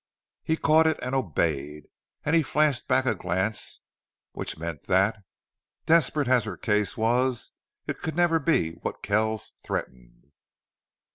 [0.41, 1.85] He caught it and obeyed.
[2.25, 3.81] And he flashed back a glance
[4.31, 5.21] which meant that,
[5.85, 7.53] desperate as her case was,
[7.85, 10.31] it could never be what Kells threatened.